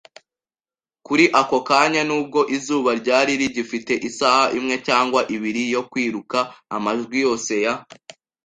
Kuri 1.05 1.25
ako 1.41 1.57
kanya, 1.69 2.01
nubwo 2.09 2.39
izuba 2.55 2.91
ryari 3.01 3.33
rigifite 3.41 3.93
isaha 4.09 4.43
imwe 4.57 4.75
cyangwa 4.87 5.21
ibiri 5.35 5.63
yo 5.75 5.81
kwiruka, 5.91 6.37
amajwi 6.75 7.17
yose 7.25 7.53
ya 7.65 7.73